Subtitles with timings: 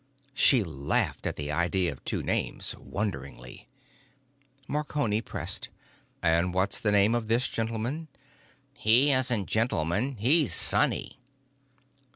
[0.33, 3.67] She laughed at the idea of two names, wonderingly.
[4.67, 5.69] Marconi pressed,
[6.23, 8.07] "And what's the name of this gentleman?"
[8.73, 10.15] "He isn't Gentleman.
[10.17, 11.19] He's Sonny."